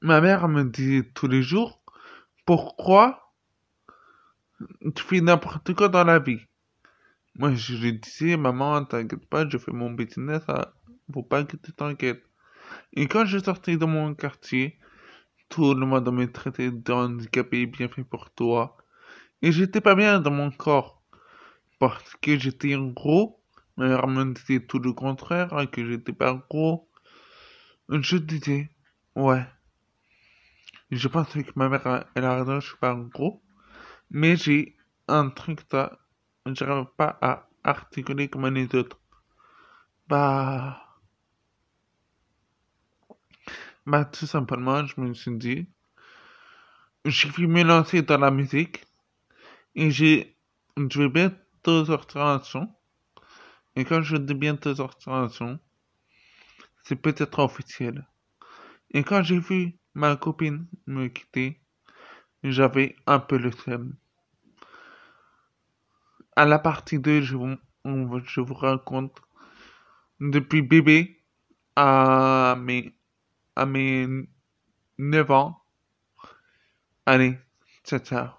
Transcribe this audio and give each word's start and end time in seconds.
ma 0.00 0.20
mère 0.20 0.48
me 0.48 0.64
disait 0.64 1.08
tous 1.14 1.28
les 1.28 1.42
jours, 1.42 1.80
pourquoi 2.46 3.32
tu 4.94 5.02
fais 5.02 5.20
n'importe 5.20 5.74
quoi 5.74 5.88
dans 5.88 6.04
la 6.04 6.18
vie? 6.18 6.40
Moi, 7.36 7.54
je 7.54 7.76
lui 7.76 7.92
disais, 7.98 8.36
maman, 8.36 8.84
t'inquiète 8.84 9.26
pas, 9.26 9.48
je 9.48 9.58
fais 9.58 9.72
mon 9.72 9.90
business, 9.90 10.42
faut 11.12 11.22
pas 11.22 11.44
que 11.44 11.56
tu 11.56 11.72
t'inquiètes. 11.72 12.24
Et 12.92 13.06
quand 13.06 13.24
je 13.24 13.38
sortais 13.38 13.76
de 13.76 13.84
mon 13.84 14.14
quartier, 14.14 14.78
tout 15.48 15.74
le 15.74 15.86
monde 15.86 16.12
me 16.12 16.30
traitait 16.30 16.70
d'handicapé, 16.70 17.66
bien 17.66 17.88
fait 17.88 18.04
pour 18.04 18.30
toi. 18.30 18.76
Et 19.40 19.52
j'étais 19.52 19.80
pas 19.80 19.94
bien 19.94 20.20
dans 20.20 20.30
mon 20.30 20.50
corps. 20.50 21.02
Parce 21.78 22.16
que 22.20 22.38
j'étais 22.38 22.76
gros. 22.76 23.40
Ma 23.76 23.88
mère 23.88 24.08
me 24.08 24.34
disait 24.34 24.60
tout 24.60 24.80
le 24.80 24.92
contraire, 24.92 25.54
que 25.70 25.86
j'étais 25.88 26.12
pas 26.12 26.34
gros. 26.50 26.88
Je 27.88 28.16
disais, 28.16 28.70
ouais. 29.14 29.46
Je 30.90 31.08
pensais 31.08 31.44
que 31.44 31.52
ma 31.56 31.68
mère, 31.68 32.06
elle 32.14 32.24
a 32.24 32.36
raison, 32.36 32.60
je 32.60 32.68
suis 32.68 32.78
pas 32.78 32.94
gros. 32.94 33.42
Mais 34.10 34.36
j'ai 34.36 34.76
un 35.08 35.30
truc, 35.30 35.60
ça, 35.70 35.98
j'arrive 36.46 36.86
pas 36.96 37.18
à 37.22 37.48
articuler 37.64 38.28
comme 38.28 38.46
les 38.48 38.74
autres. 38.74 38.98
Bah, 40.08 40.82
bah, 43.86 44.04
tout 44.04 44.26
simplement, 44.26 44.86
je 44.86 45.00
me 45.00 45.14
suis 45.14 45.36
dit, 45.36 45.68
j'ai 47.04 47.30
pu 47.30 47.46
me 47.46 47.62
lancer 47.62 48.02
dans 48.02 48.18
la 48.18 48.30
musique 48.30 48.84
et 49.74 49.90
j'ai, 49.90 50.36
je 50.76 51.02
vais 51.02 51.08
bientôt 51.08 51.84
sortir 51.84 52.22
un 52.22 52.40
son. 52.42 52.68
Et 53.76 53.84
quand 53.84 54.02
je 54.02 54.16
dis 54.16 54.34
bientôt 54.34 54.74
sortir 54.74 55.12
un 55.14 55.28
son, 55.28 55.58
c'est 56.84 56.96
peut-être 56.96 57.38
officiel. 57.38 58.06
Et 58.90 59.02
quand 59.04 59.22
j'ai 59.22 59.38
vu 59.38 59.76
ma 59.94 60.16
copine 60.16 60.66
me 60.86 61.08
quitter, 61.08 61.60
j'avais 62.42 62.96
un 63.06 63.18
peu 63.18 63.38
le 63.38 63.50
seum. 63.52 63.96
À 66.36 66.46
la 66.46 66.58
partie 66.58 66.98
2, 66.98 67.20
je 67.20 67.36
vous, 67.36 67.56
je 68.24 68.40
vous 68.40 68.54
raconte 68.54 69.20
depuis 70.20 70.62
bébé 70.62 71.22
à 71.76 72.56
mes 72.58 72.94
à 73.56 73.66
mes 73.66 74.06
9 74.98 75.30
ans. 75.30 75.62
Allez, 77.06 77.38
ciao 77.84 77.98
ciao. 77.98 78.37